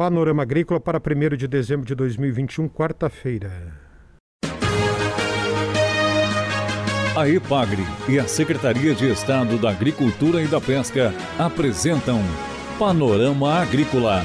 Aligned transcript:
Panorama 0.00 0.44
Agrícola 0.44 0.80
para 0.80 0.98
1 0.98 1.36
de 1.36 1.46
dezembro 1.46 1.84
de 1.84 1.94
2021, 1.94 2.70
quarta-feira. 2.70 3.52
A 7.14 7.28
EPAGRE 7.28 7.82
e 8.08 8.18
a 8.18 8.26
Secretaria 8.26 8.94
de 8.94 9.10
Estado 9.10 9.58
da 9.58 9.68
Agricultura 9.68 10.40
e 10.40 10.46
da 10.46 10.58
Pesca 10.58 11.12
apresentam 11.38 12.18
Panorama 12.78 13.60
Agrícola, 13.60 14.24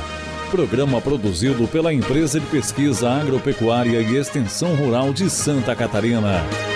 programa 0.49 1.01
produzido 1.01 1.67
pela 1.67 1.93
Empresa 1.93 2.39
de 2.39 2.45
Pesquisa 2.45 3.09
Agropecuária 3.09 3.99
e 3.99 4.15
Extensão 4.15 4.75
Rural 4.75 5.11
de 5.11 5.29
Santa 5.29 5.75
Catarina. 5.75 6.74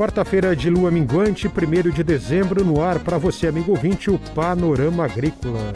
Quarta-feira 0.00 0.56
de 0.56 0.70
lua 0.70 0.90
minguante, 0.90 1.46
1 1.46 1.90
de 1.90 2.02
dezembro, 2.02 2.64
no 2.64 2.82
ar 2.82 3.00
para 3.00 3.18
você, 3.18 3.48
amigo 3.48 3.72
ouvinte, 3.72 4.10
o 4.10 4.18
Panorama 4.34 5.04
Agrícola. 5.04 5.74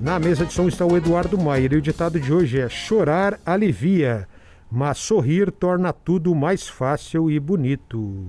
Na 0.00 0.18
mesa 0.18 0.44
de 0.44 0.52
som 0.52 0.66
está 0.66 0.84
o 0.84 0.96
Eduardo 0.96 1.38
Maier 1.38 1.74
e 1.74 1.76
o 1.76 1.80
ditado 1.80 2.18
de 2.18 2.32
hoje 2.32 2.60
é: 2.60 2.68
chorar 2.68 3.38
alivia, 3.46 4.26
mas 4.68 4.98
sorrir 4.98 5.52
torna 5.52 5.92
tudo 5.92 6.34
mais 6.34 6.66
fácil 6.66 7.30
e 7.30 7.38
bonito. 7.38 8.26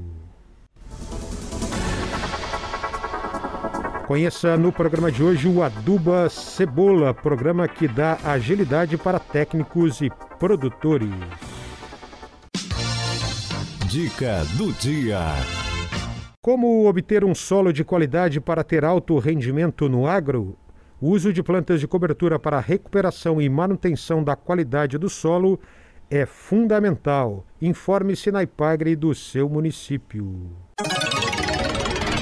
Conheça 4.05 4.55
no 4.55 4.71
programa 4.71 5.11
de 5.11 5.23
hoje 5.23 5.47
o 5.47 5.63
Aduba 5.63 6.29
Cebola, 6.29 7.11
programa 7.11 7.67
que 7.67 7.87
dá 7.87 8.19
agilidade 8.23 8.99
para 8.99 9.17
técnicos 9.17 9.99
e 10.01 10.11
produtores. 10.37 11.09
Dica 13.95 14.43
do 14.57 14.73
dia. 14.73 15.21
Como 16.41 16.85
obter 16.85 17.23
um 17.23 17.33
solo 17.33 17.71
de 17.71 17.81
qualidade 17.85 18.41
para 18.41 18.61
ter 18.61 18.83
alto 18.83 19.17
rendimento 19.19 19.87
no 19.87 20.05
agro? 20.05 20.57
O 20.99 21.11
uso 21.11 21.31
de 21.31 21.41
plantas 21.41 21.79
de 21.79 21.87
cobertura 21.87 22.37
para 22.37 22.59
recuperação 22.59 23.41
e 23.41 23.47
manutenção 23.47 24.21
da 24.21 24.35
qualidade 24.35 24.97
do 24.97 25.09
solo 25.09 25.57
é 26.11 26.25
fundamental. 26.25 27.45
Informe-se 27.61 28.33
na 28.33 28.43
IPAGRE 28.43 28.97
do 28.97 29.15
seu 29.15 29.47
município. 29.47 30.51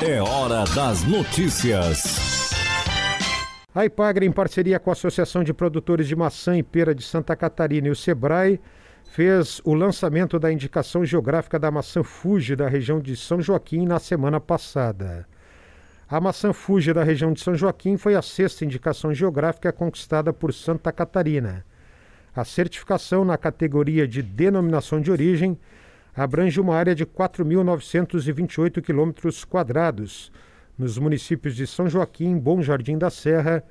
É 0.07 0.21
hora 0.21 0.66
das 0.75 1.03
notícias. 1.05 2.51
A 3.73 3.83
IPAGRE, 3.83 4.27
em 4.27 4.31
parceria 4.31 4.79
com 4.79 4.91
a 4.91 4.94
Associação 4.94 5.44
de 5.44 5.55
Produtores 5.55 6.07
de 6.07 6.16
Maçã 6.16 6.55
e 6.55 6.61
Pera 6.61 6.94
de 6.94 7.01
Santa 7.01 7.35
Catarina 7.35 7.88
e 7.88 7.89
o 7.89 7.95
SEBRAE, 7.95 8.59
fez 9.14 9.61
o 9.64 9.75
lançamento 9.75 10.39
da 10.39 10.52
indicação 10.52 11.06
geográfica 11.06 11.59
da 11.59 11.69
maçã 11.69 12.02
Fuji 12.02 12.56
da 12.56 12.67
região 12.67 13.00
de 13.00 13.16
São 13.16 13.39
Joaquim 13.39 13.86
na 13.86 14.00
semana 14.00 14.39
passada. 14.39 15.28
A 16.09 16.19
maçã 16.19 16.52
Fuji 16.52 16.92
da 16.94 17.03
região 17.03 17.31
de 17.31 17.39
São 17.39 17.53
Joaquim 17.53 17.95
foi 17.95 18.16
a 18.16 18.23
sexta 18.23 18.66
indicação 18.66 19.14
geográfica 19.14 19.72
conquistada 19.72 20.34
por 20.34 20.52
Santa 20.52 20.91
Catarina. 20.91 21.64
A 22.36 22.44
certificação 22.44 23.23
na 23.23 23.38
categoria 23.38 24.08
de 24.08 24.23
denominação 24.23 25.00
de 25.00 25.11
origem 25.11 25.59
abrange 26.16 26.59
uma 26.59 26.75
área 26.75 26.95
de 26.95 27.06
4.928 27.06 28.81
quilômetros 28.81 29.45
quadrados 29.45 30.31
nos 30.75 30.97
municípios 30.97 31.56
de 31.56 31.67
São 31.67 31.88
Joaquim, 31.88 32.36
Bom 32.36 32.64
Jardim 32.64 32.97
da 32.97 33.11
Serra, 33.11 33.64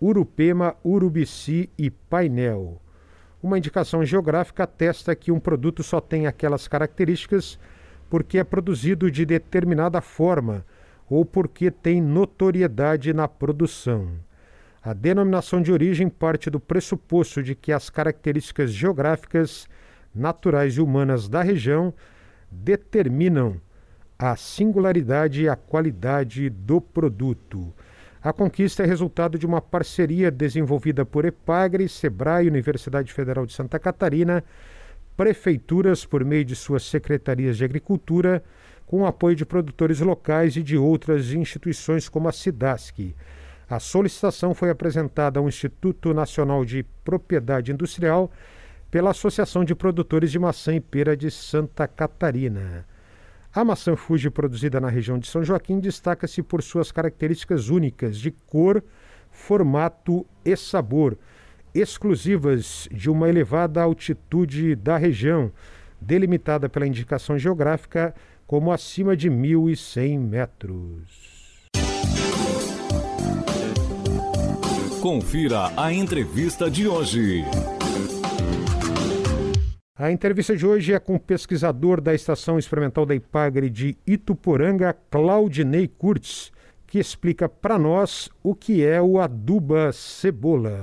Urupema, 0.00 0.76
Urubici 0.84 1.68
e 1.76 1.90
Painel. 1.90 2.80
Uma 3.42 3.58
indicação 3.58 4.04
geográfica 4.04 4.64
atesta 4.64 5.14
que 5.14 5.30
um 5.30 5.38
produto 5.38 5.82
só 5.82 6.00
tem 6.00 6.26
aquelas 6.26 6.66
características 6.66 7.58
porque 8.10 8.38
é 8.38 8.44
produzido 8.44 9.10
de 9.10 9.24
determinada 9.24 10.00
forma 10.00 10.64
ou 11.08 11.24
porque 11.24 11.70
tem 11.70 12.00
notoriedade 12.00 13.12
na 13.12 13.28
produção. 13.28 14.10
A 14.82 14.92
denominação 14.92 15.62
de 15.62 15.72
origem 15.72 16.08
parte 16.08 16.50
do 16.50 16.58
pressuposto 16.58 17.42
de 17.42 17.54
que 17.54 17.72
as 17.72 17.88
características 17.90 18.72
geográficas, 18.72 19.68
naturais 20.14 20.74
e 20.74 20.80
humanas 20.80 21.28
da 21.28 21.42
região 21.42 21.92
determinam 22.50 23.60
a 24.18 24.34
singularidade 24.34 25.42
e 25.42 25.48
a 25.48 25.54
qualidade 25.54 26.50
do 26.50 26.80
produto. 26.80 27.72
A 28.28 28.32
conquista 28.34 28.82
é 28.82 28.86
resultado 28.86 29.38
de 29.38 29.46
uma 29.46 29.58
parceria 29.58 30.30
desenvolvida 30.30 31.02
por 31.02 31.24
EPAGRE, 31.24 31.88
SEBRAE, 31.88 32.46
Universidade 32.46 33.10
Federal 33.10 33.46
de 33.46 33.54
Santa 33.54 33.78
Catarina, 33.78 34.44
prefeituras 35.16 36.04
por 36.04 36.22
meio 36.26 36.44
de 36.44 36.54
suas 36.54 36.82
secretarias 36.82 37.56
de 37.56 37.64
agricultura, 37.64 38.44
com 38.84 39.00
o 39.00 39.06
apoio 39.06 39.34
de 39.34 39.46
produtores 39.46 40.00
locais 40.00 40.56
e 40.56 40.62
de 40.62 40.76
outras 40.76 41.32
instituições 41.32 42.06
como 42.06 42.28
a 42.28 42.32
SIDASC. 42.32 43.14
A 43.66 43.80
solicitação 43.80 44.52
foi 44.52 44.68
apresentada 44.68 45.40
ao 45.40 45.48
Instituto 45.48 46.12
Nacional 46.12 46.66
de 46.66 46.84
Propriedade 47.02 47.72
Industrial 47.72 48.30
pela 48.90 49.12
Associação 49.12 49.64
de 49.64 49.74
Produtores 49.74 50.30
de 50.30 50.38
Maçã 50.38 50.74
e 50.74 50.80
Pera 50.80 51.16
de 51.16 51.30
Santa 51.30 51.88
Catarina. 51.88 52.84
A 53.54 53.64
maçã 53.64 53.96
Fuji 53.96 54.30
produzida 54.30 54.78
na 54.80 54.88
região 54.88 55.18
de 55.18 55.26
São 55.26 55.42
Joaquim 55.42 55.80
destaca-se 55.80 56.42
por 56.42 56.62
suas 56.62 56.92
características 56.92 57.70
únicas 57.70 58.18
de 58.18 58.30
cor, 58.30 58.82
formato 59.30 60.26
e 60.44 60.54
sabor, 60.56 61.16
exclusivas 61.74 62.88
de 62.92 63.10
uma 63.10 63.28
elevada 63.28 63.82
altitude 63.82 64.74
da 64.76 64.96
região, 64.96 65.50
delimitada 66.00 66.68
pela 66.68 66.86
indicação 66.86 67.38
geográfica 67.38 68.14
como 68.46 68.70
acima 68.70 69.16
de 69.16 69.30
1.100 69.30 70.18
metros. 70.18 71.68
Confira 75.00 75.70
a 75.76 75.92
entrevista 75.92 76.70
de 76.70 76.88
hoje. 76.88 77.44
A 80.00 80.12
entrevista 80.12 80.56
de 80.56 80.64
hoje 80.64 80.94
é 80.94 80.98
com 81.00 81.16
o 81.16 81.18
pesquisador 81.18 82.00
da 82.00 82.14
Estação 82.14 82.56
Experimental 82.56 83.04
da 83.04 83.16
Ipagre 83.16 83.68
de 83.68 83.98
Ituporanga, 84.06 84.96
Claudinei 85.10 85.88
Kurtz, 85.88 86.52
que 86.86 87.00
explica 87.00 87.48
para 87.48 87.76
nós 87.76 88.30
o 88.40 88.54
que 88.54 88.86
é 88.86 89.02
o 89.02 89.18
Aduba 89.18 89.90
Cebola. 89.92 90.78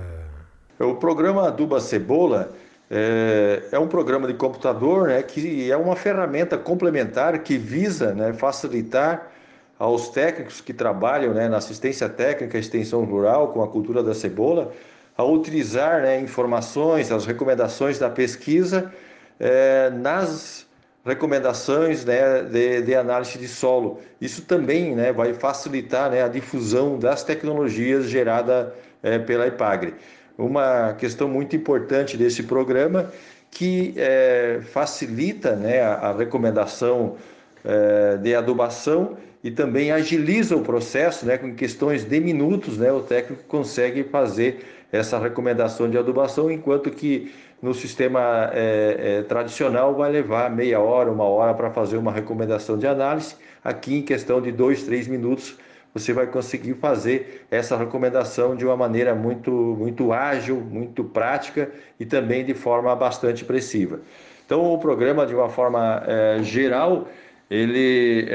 O 0.77 0.95
programa 0.95 1.47
Aduba 1.47 1.79
Cebola 1.79 2.51
é, 2.91 3.63
é, 3.71 3.79
um 3.79 3.87
programa 3.87 4.27
de 4.27 4.33
computador 4.33 5.07
né, 5.07 5.23
que 5.23 5.71
é 5.71 5.77
uma 5.77 5.95
ferramenta 5.95 6.57
complementar 6.57 7.39
que 7.39 7.57
visa 7.57 8.13
né, 8.13 8.33
facilitar 8.33 9.31
aos 9.79 10.09
técnicos 10.09 10.59
que 10.59 10.73
trabalham 10.73 11.33
né, 11.33 11.47
na 11.47 11.55
assistência 11.55 12.09
técnica 12.09 12.57
extensão 12.57 13.05
rural 13.05 13.53
com 13.53 13.63
a 13.63 13.67
cultura 13.69 14.03
da 14.03 14.13
cebola 14.13 14.73
a 15.17 15.23
utilizar 15.23 16.01
né, 16.01 16.19
informações, 16.19 17.13
as 17.13 17.25
recomendações 17.25 17.97
da 17.97 18.09
pesquisa 18.09 18.91
é, 19.40 19.90
nas 19.90 20.66
recomendações 21.06 22.03
né, 22.03 22.41
de, 22.44 22.81
de, 22.81 22.96
análise 22.96 23.38
de 23.38 23.47
solo. 23.47 24.00
Isso 24.19 24.41
também 24.44 24.96
né, 24.96 25.13
vai 25.13 25.34
facilitar 25.34 26.09
né, 26.09 26.23
a 26.23 26.28
difusão 26.28 26.97
das 26.97 27.23
tecnologias 27.23 28.06
geradas 28.06 28.69
é, 29.03 29.19
pela 29.19 29.46
IPAGRE 29.47 29.94
uma 30.38 30.94
questão 30.94 31.28
muito 31.28 31.56
importante 31.56 32.18
desse 32.18 32.44
programa 32.44 33.12
que 33.50 33.94
é, 33.97 34.59
facilita 34.72 35.56
né, 35.56 35.81
a, 35.81 35.94
a 35.94 36.13
recomendação 36.13 37.16
é, 37.63 38.17
de 38.17 38.35
adubação 38.35 39.17
e 39.45 39.51
também 39.51 39.91
agiliza 39.91 40.56
o 40.56 40.61
processo, 40.61 41.23
né, 41.23 41.38
com 41.38 41.53
questões 41.53 42.03
de 42.03 42.19
minutos, 42.19 42.79
né, 42.79 42.91
o 42.91 43.01
técnico 43.01 43.44
consegue 43.44 44.03
fazer 44.03 44.66
essa 44.91 45.19
recomendação 45.19 45.88
de 45.88 45.95
adubação, 46.00 46.50
enquanto 46.50 46.89
que 46.89 47.31
no 47.61 47.72
sistema 47.72 48.50
é, 48.51 49.19
é, 49.19 49.22
tradicional 49.22 49.94
vai 49.94 50.11
levar 50.11 50.50
meia 50.50 50.79
hora, 50.79 51.11
uma 51.11 51.25
hora 51.25 51.53
para 51.53 51.69
fazer 51.69 51.95
uma 51.97 52.11
recomendação 52.11 52.75
de 52.75 52.88
análise. 52.88 53.35
Aqui, 53.64 53.99
em 53.99 54.02
questão 54.02 54.41
de 54.41 54.52
dois, 54.52 54.81
três 54.81 55.08
minutos, 55.08 55.59
você 55.93 56.11
vai 56.11 56.25
conseguir 56.25 56.73
fazer 56.73 57.46
essa 57.52 57.78
recomendação 57.78 58.55
de 58.55 58.66
uma 58.66 58.75
maneira 58.75 59.14
muito, 59.14 59.52
muito 59.52 60.11
ágil, 60.11 60.55
muito 60.59 61.03
prática 61.03 61.69
e 61.99 62.05
também 62.05 62.43
de 62.43 62.55
forma 62.55 62.96
bastante 62.96 63.43
expressiva. 63.43 63.99
Então, 64.43 64.73
o 64.73 64.79
programa, 64.79 65.23
de 65.23 65.35
uma 65.35 65.49
forma 65.49 66.02
é, 66.08 66.40
geral, 66.41 67.08
ele 67.47 68.28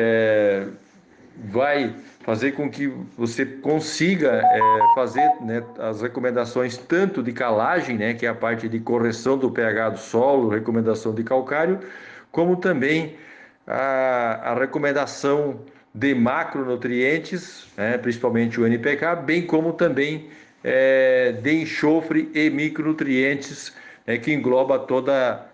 vai 1.37 1.95
fazer 2.21 2.53
com 2.53 2.71
que 2.71 2.87
você 3.17 3.47
consiga 3.47 4.43
é, 4.45 4.61
fazer 4.95 5.29
né, 5.41 5.63
as 5.79 6.03
recomendações 6.03 6.77
tanto 6.77 7.23
de 7.23 7.33
calagem, 7.33 7.97
né, 7.97 8.15
que 8.15 8.27
é 8.27 8.29
a 8.29 8.35
parte 8.35 8.69
de 8.69 8.79
correção 8.79 9.39
do 9.39 9.51
pH 9.51 9.91
do 9.91 9.99
solo, 9.99 10.49
recomendação 10.49 11.15
de 11.15 11.25
calcário, 11.25 11.81
como 12.31 12.57
também 12.57 13.17
a, 13.67 14.51
a 14.51 14.55
recomendação 14.55 15.61
de 15.95 16.15
macronutrientes, 16.15 17.67
né, 17.77 17.97
principalmente 17.99 18.61
o 18.61 18.67
NPK, 18.67 19.17
bem 19.25 19.47
como 19.47 19.73
também 19.73 20.29
é, 20.63 21.33
de 21.33 21.63
enxofre 21.63 22.31
e 22.35 22.51
micronutrientes, 22.51 23.73
né, 24.07 24.19
que 24.19 24.33
engloba 24.33 24.79
toda 24.79 25.47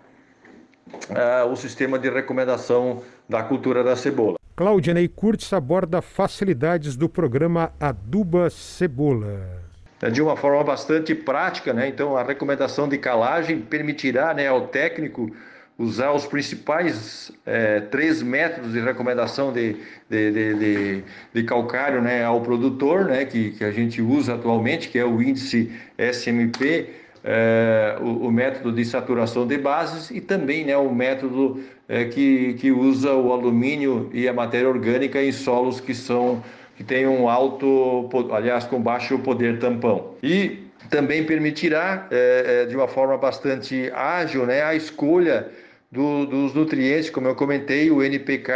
o 1.50 1.56
sistema 1.56 1.98
de 1.98 2.08
recomendação 2.08 3.02
da 3.28 3.42
cultura 3.42 3.82
da 3.82 3.96
cebola. 3.96 4.35
Claudinei 4.56 5.06
Kurtz 5.06 5.52
aborda 5.52 6.00
facilidades 6.00 6.96
do 6.96 7.10
programa 7.10 7.74
Aduba 7.78 8.48
Cebola. 8.48 9.62
É 10.00 10.08
de 10.08 10.22
uma 10.22 10.34
forma 10.34 10.64
bastante 10.64 11.14
prática, 11.14 11.74
né? 11.74 11.88
Então, 11.88 12.16
a 12.16 12.22
recomendação 12.22 12.88
de 12.88 12.96
calagem 12.96 13.60
permitirá 13.60 14.32
né, 14.32 14.48
ao 14.48 14.68
técnico 14.68 15.30
usar 15.78 16.12
os 16.12 16.24
principais 16.24 17.30
é, 17.44 17.80
três 17.80 18.22
métodos 18.22 18.72
de 18.72 18.80
recomendação 18.80 19.52
de, 19.52 19.76
de, 20.08 20.32
de, 20.32 20.54
de, 20.54 21.04
de 21.34 21.42
calcário 21.42 22.00
né, 22.00 22.24
ao 22.24 22.40
produtor, 22.40 23.04
né, 23.04 23.26
que, 23.26 23.50
que 23.50 23.62
a 23.62 23.70
gente 23.70 24.00
usa 24.00 24.36
atualmente, 24.36 24.88
que 24.88 24.98
é 24.98 25.04
o 25.04 25.20
índice 25.20 25.70
SMP, 25.98 26.88
é, 27.26 27.96
o, 28.00 28.28
o, 28.28 28.32
método 28.32 28.72
de 28.72 28.84
saturação 28.84 29.46
de 29.46 29.58
bases 29.58 30.10
e 30.12 30.20
também 30.20 30.64
né, 30.64 30.76
o 30.76 30.94
método 30.94 31.60
é, 31.88 32.04
que, 32.04 32.54
que 32.54 32.70
usa 32.70 33.12
o 33.14 33.32
alumínio 33.32 34.08
e 34.12 34.28
a 34.28 34.32
matéria 34.32 34.68
orgânica 34.68 35.20
em 35.20 35.32
solos 35.32 35.80
que 35.80 35.92
são 35.92 36.42
que 36.76 36.84
têm 36.84 37.06
um 37.06 37.26
alto, 37.26 38.08
aliás, 38.30 38.64
com 38.64 38.78
baixo 38.78 39.18
poder 39.20 39.58
tampão. 39.58 40.14
E 40.22 40.58
também 40.90 41.24
permitirá, 41.24 42.06
é 42.10 42.66
de 42.66 42.76
uma 42.76 42.86
forma 42.86 43.16
bastante 43.16 43.90
ágil, 43.94 44.44
né, 44.44 44.62
a 44.62 44.74
escolha 44.74 45.50
do, 45.90 46.26
dos 46.26 46.52
nutrientes, 46.52 47.08
como 47.08 47.28
eu 47.28 47.34
comentei, 47.34 47.90
o 47.90 48.02
NPK, 48.02 48.52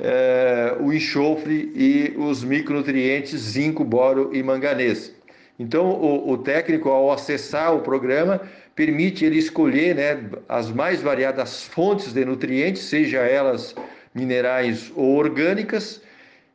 é, 0.00 0.76
o 0.78 0.92
enxofre 0.92 1.72
e 1.74 2.14
os 2.16 2.44
micronutrientes 2.44 3.40
zinco, 3.40 3.82
boro 3.82 4.30
e 4.32 4.40
manganês. 4.40 5.17
Então, 5.58 5.90
o, 5.90 6.30
o, 6.30 6.38
técnico, 6.38 6.88
ao 6.88 7.10
acessar 7.10 7.74
o 7.74 7.80
programa, 7.80 8.40
permite 8.76 9.24
ele 9.24 9.38
escolher 9.38 9.94
né, 9.96 10.30
as 10.48 10.70
mais 10.70 11.02
variadas 11.02 11.64
fontes 11.64 12.12
de 12.12 12.24
nutrientes, 12.24 12.82
seja 12.82 13.18
elas 13.18 13.74
minerais 14.14 14.92
ou 14.94 15.16
orgânicas, 15.16 16.00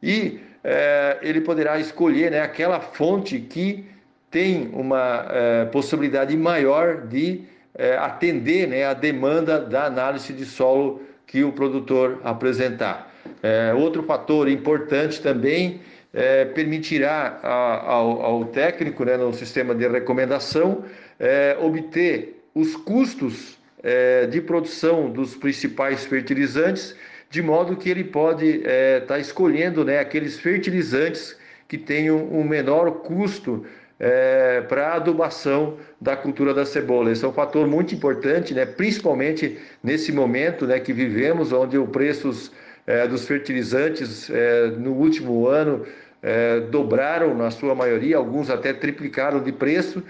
e 0.01 0.39
é, 0.63 1.17
ele 1.21 1.41
poderá 1.41 1.77
escolher 1.79 2.31
né, 2.31 2.41
aquela 2.41 2.79
fonte 2.79 3.39
que 3.39 3.85
tem 4.31 4.69
uma 4.71 5.27
é, 5.29 5.65
possibilidade 5.65 6.35
maior 6.37 7.01
de 7.01 7.41
é, 7.75 7.97
atender 7.97 8.67
né, 8.69 8.85
a 8.85 8.93
demanda 8.93 9.59
da 9.59 9.85
análise 9.85 10.31
de 10.31 10.45
solo 10.45 11.01
que 11.27 11.43
o 11.43 11.51
produtor 11.51 12.21
apresentar. 12.23 13.11
Outro 13.77 14.03
fator 14.03 14.49
importante 14.49 15.21
também 15.21 15.79
é, 16.13 16.45
permitirá 16.45 17.39
a, 17.41 17.91
ao, 17.91 18.21
ao, 18.21 18.45
técnico, 18.45 19.03
né, 19.03 19.17
no 19.17 19.33
sistema 19.33 19.73
de 19.73 19.87
recomendação, 19.87 20.83
é, 21.19 21.57
obter 21.59 22.43
os 22.53 22.75
custos 22.75 23.57
é, 23.81 24.27
de 24.27 24.39
produção 24.39 25.09
dos 25.09 25.35
principais 25.35 26.05
fertilizantes, 26.05 26.95
de 27.29 27.41
modo 27.41 27.75
que 27.75 27.89
ele 27.89 28.03
pode 28.03 28.45
estar 28.45 28.69
é, 28.69 28.99
tá 28.99 29.19
escolhendo 29.19 29.83
né, 29.83 29.99
aqueles 29.99 30.39
fertilizantes 30.39 31.35
que 31.67 31.77
tenham 31.77 32.17
um 32.31 32.43
menor 32.43 32.91
custo 33.01 33.65
é, 33.99 34.61
para 34.61 34.89
a 34.89 34.95
adubação 34.95 35.77
da 35.99 36.15
cultura 36.15 36.53
da 36.53 36.65
cebola. 36.65 37.11
Esse 37.11 37.25
é 37.25 37.27
um 37.27 37.33
fator 37.33 37.67
muito 37.67 37.95
importante, 37.95 38.53
né? 38.53 38.65
principalmente 38.65 39.57
nesse 39.81 40.11
momento 40.11 40.67
né, 40.67 40.79
que 40.79 40.93
vivemos, 40.93 41.51
onde 41.51 41.77
os 41.77 41.89
preços 41.89 42.51
é, 42.85 43.07
dos 43.07 43.25
fertilizantes 43.25 44.29
é, 44.29 44.67
no 44.67 44.91
último 44.91 45.47
ano 45.47 45.85
é, 46.23 46.61
dobraram 46.61 47.35
na 47.35 47.51
sua 47.51 47.75
maioria, 47.75 48.15
alguns 48.15 48.49
até 48.49 48.71
triplicaram 48.71 49.43
de 49.43 49.51
preço, 49.51 50.01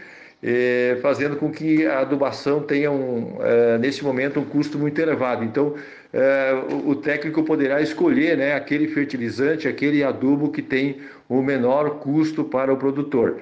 é, 0.43 0.99
fazendo 1.01 1.37
com 1.37 1.49
que 1.49 1.87
a 1.87 2.01
adubação 2.01 2.61
tenha, 2.61 2.91
um, 2.91 3.37
é, 3.41 3.77
nesse 3.79 4.03
momento, 4.03 4.39
um 4.39 4.45
custo 4.45 4.77
muito 4.77 4.99
elevado. 5.01 5.43
Então, 5.43 5.73
o 6.85 6.93
técnico 6.93 7.41
poderá 7.41 7.81
escolher 7.81 8.37
né, 8.37 8.53
aquele 8.53 8.87
fertilizante, 8.87 9.67
aquele 9.67 10.03
adubo 10.03 10.51
que 10.51 10.61
tem 10.61 10.97
o 11.27 11.41
menor 11.41 11.97
custo 11.97 12.43
para 12.43 12.71
o 12.71 12.77
produtor. 12.77 13.39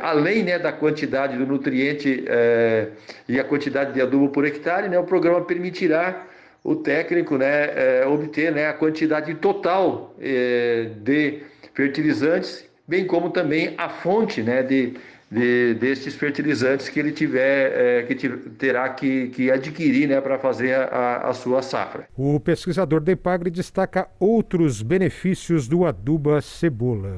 Além 0.00 0.42
né, 0.42 0.58
da 0.58 0.72
quantidade 0.72 1.36
do 1.36 1.44
nutriente 1.44 2.24
e 3.28 3.38
a 3.38 3.44
quantidade 3.44 3.92
de 3.92 4.00
adubo 4.00 4.30
por 4.30 4.46
hectare, 4.46 4.88
né, 4.88 4.98
o 4.98 5.04
programa 5.04 5.42
permitirá 5.42 6.24
o 6.62 6.76
técnico 6.76 7.36
né, 7.36 8.00
é, 8.02 8.06
obter 8.06 8.52
né, 8.52 8.68
a 8.68 8.72
quantidade 8.72 9.34
total 9.34 10.14
é, 10.20 10.90
de 11.02 11.42
fertilizantes, 11.74 12.64
bem 12.86 13.06
como 13.06 13.30
também 13.30 13.74
a 13.78 13.88
fonte 13.88 14.42
né, 14.42 14.62
de, 14.62 14.94
de, 15.30 15.74
destes 15.74 16.14
fertilizantes 16.14 16.88
que 16.88 17.00
ele 17.00 17.12
tiver, 17.12 17.72
é, 17.74 18.02
que 18.02 18.28
terá 18.58 18.88
que, 18.90 19.28
que 19.28 19.50
adquirir 19.50 20.08
né, 20.08 20.20
para 20.20 20.38
fazer 20.38 20.74
a, 20.74 21.28
a, 21.28 21.32
sua 21.32 21.62
safra. 21.62 22.08
O 22.16 22.38
pesquisador 22.38 23.00
de 23.00 23.16
Pagre 23.16 23.50
destaca 23.50 24.08
outros 24.18 24.82
benefícios 24.82 25.66
do 25.66 25.86
aduba 25.86 26.40
cebola. 26.42 27.16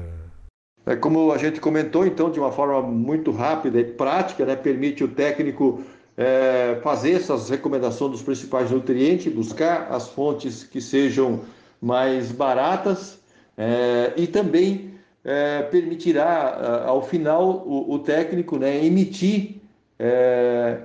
É, 0.85 0.95
como 0.95 1.31
a 1.31 1.37
gente 1.37 1.59
comentou, 1.59 2.05
então, 2.05 2.29
de 2.29 2.39
uma 2.39 2.51
forma 2.51 2.81
muito 2.81 3.31
rápida 3.31 3.79
e 3.79 3.83
prática, 3.83 4.45
né, 4.45 4.55
permite 4.55 5.03
o 5.03 5.07
técnico 5.07 5.81
é, 6.17 6.79
fazer 6.83 7.13
essas 7.13 7.49
recomendações 7.49 8.11
dos 8.11 8.21
principais 8.21 8.69
nutrientes, 8.71 9.33
buscar 9.33 9.87
as 9.91 10.07
fontes 10.07 10.63
que 10.63 10.79
sejam 10.79 11.41
mais 11.81 12.31
baratas 12.31 13.19
é, 13.57 14.13
e 14.15 14.27
também 14.27 14.93
é, 15.23 15.61
permitirá, 15.63 16.83
ao 16.85 17.01
final, 17.01 17.63
o, 17.65 17.93
o 17.93 17.99
técnico 17.99 18.57
né, 18.57 18.85
emitir 18.85 19.61
é, 19.97 20.77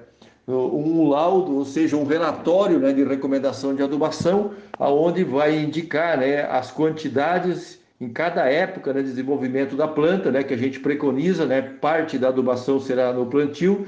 um 0.47 1.09
laudo, 1.09 1.57
ou 1.57 1.65
seja, 1.65 1.97
um 1.97 2.05
relatório 2.05 2.79
né, 2.79 2.93
de 2.93 3.05
recomendação 3.05 3.75
de 3.75 3.83
adubação, 3.83 4.53
aonde 4.79 5.23
vai 5.23 5.59
indicar 5.59 6.19
né, 6.19 6.43
as 6.43 6.71
quantidades 6.71 7.79
em 8.01 8.09
cada 8.09 8.49
época 8.49 8.95
de 8.95 9.03
desenvolvimento 9.03 9.77
da 9.77 9.87
planta, 9.87 10.31
né, 10.31 10.43
que 10.43 10.55
a 10.55 10.57
gente 10.57 10.81
preconiza, 10.81 11.45
né, 11.45 11.61
parte 11.61 12.17
da 12.17 12.29
adubação 12.29 12.81
será 12.81 13.13
no 13.13 13.27
plantio 13.27 13.87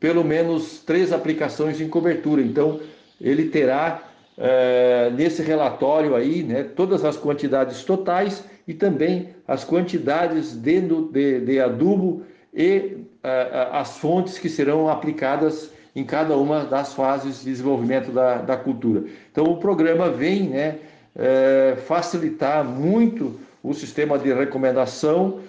pelo 0.00 0.24
menos 0.24 0.80
três 0.80 1.12
aplicações 1.12 1.78
em 1.80 1.88
cobertura. 1.88 2.40
Então, 2.40 2.80
ele 3.20 3.50
terá 3.50 4.02
é, 4.38 5.12
nesse 5.14 5.42
relatório 5.42 6.16
aí, 6.16 6.42
né, 6.42 6.62
todas 6.62 7.04
as 7.04 7.18
quantidades 7.18 7.84
totais 7.84 8.42
e 8.66 8.72
também 8.72 9.28
as 9.46 9.62
quantidades 9.62 10.56
de, 10.56 10.80
de, 10.80 11.40
de 11.40 11.60
adubo 11.60 12.22
e 12.54 12.96
é, 13.22 13.68
as 13.70 13.98
fontes 13.98 14.38
que 14.38 14.48
serão 14.48 14.88
aplicadas 14.88 15.70
em 15.94 16.04
cada 16.04 16.34
uma 16.36 16.64
das 16.64 16.94
fases 16.94 17.40
de 17.40 17.50
desenvolvimento 17.50 18.10
da, 18.10 18.36
da 18.36 18.56
cultura. 18.56 19.04
Então, 19.30 19.44
o 19.44 19.58
programa 19.58 20.08
vem, 20.08 20.44
né, 20.44 20.78
é, 21.14 21.76
facilitar 21.86 22.64
muito 22.64 23.38
o 23.62 23.74
sistema 23.74 24.18
de 24.18 24.32
recomendação, 24.32 25.40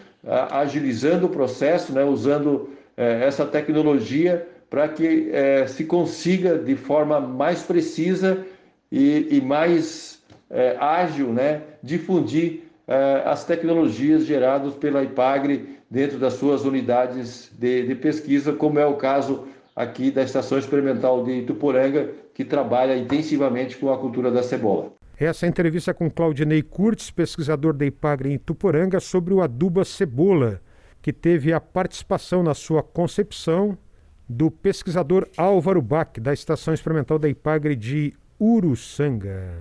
agilizando 0.52 1.28
o 1.28 1.30
processo, 1.30 1.94
né, 1.94 2.04
usando 2.04 2.71
essa 2.98 3.46
tecnologia 3.46 4.48
para 4.70 4.88
que 4.88 5.30
é, 5.34 5.68
se 5.68 5.84
consiga 5.84 6.58
de 6.58 6.76
forma 6.76 7.20
mais 7.20 7.62
precisa 7.62 8.46
e, 8.90 9.28
e 9.30 9.42
mais 9.42 10.24
é, 10.50 10.78
ágil 10.80 11.34
né, 11.34 11.62
difundir 11.84 12.64
é, 12.88 13.22
as 13.26 13.44
tecnologias 13.44 14.26
geradas 14.26 14.74
pela 14.76 15.04
IPAGRE 15.04 15.78
dentro 15.90 16.18
das 16.18 16.34
suas 16.34 16.64
unidades 16.64 17.52
de, 17.60 17.86
de 17.86 17.96
pesquisa, 17.96 18.54
como 18.54 18.80
é 18.80 18.86
o 18.86 18.96
caso 18.96 19.46
aqui 19.76 20.10
da 20.10 20.24
Estação 20.24 20.58
Experimental 20.58 21.24
de 21.24 21.32
Ituporanga, 21.32 22.10
que 22.34 22.46
trabalha 22.46 22.96
intensivamente 22.96 23.76
com 23.78 23.92
a 23.92 23.98
cultura 23.98 24.32
da 24.32 24.42
cebola. 24.42 24.94
Essa 25.20 25.46
é 25.46 25.50
entrevista 25.50 25.94
com 25.94 26.10
Claudinei 26.10 26.62
Curtis, 26.62 27.12
pesquisador 27.12 27.74
da 27.74 27.86
IPAGRE 27.86 28.34
em 28.34 28.38
Tuporanga, 28.38 29.00
sobre 29.02 29.34
o 29.34 29.42
aduba 29.42 29.84
cebola, 29.84 30.62
que 31.02 31.12
teve 31.12 31.52
a 31.52 31.60
participação 31.60 32.44
na 32.44 32.54
sua 32.54 32.84
concepção 32.84 33.76
do 34.28 34.52
pesquisador 34.52 35.28
Álvaro 35.36 35.82
Bach, 35.82 36.20
da 36.20 36.32
Estação 36.32 36.74
Experimental 36.74 37.20
da 37.20 37.28
IPAGRE 37.28 37.76
de 37.76 38.14
Uruçanga. 38.40 39.52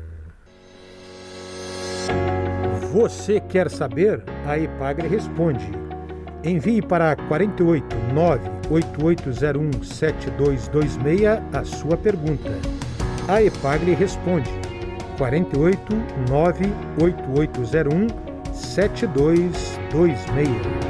Você 2.92 3.40
quer 3.40 3.68
saber? 3.70 4.22
A 4.46 4.58
IPAGRE 4.58 5.08
responde. 5.08 5.66
Envie 6.42 6.80
para 6.80 7.14
48 7.14 7.94
98801 8.14 9.82
7226 9.82 11.26
a 11.52 11.64
sua 11.64 11.96
pergunta. 11.96 12.50
A 13.28 13.42
EPAGRE 13.42 13.94
responde 13.94 14.50
48 15.18 15.94
98801 16.30 18.06
7226. 18.52 20.89